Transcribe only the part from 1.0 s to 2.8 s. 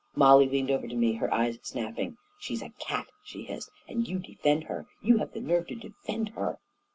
her eyes snapping. "She's a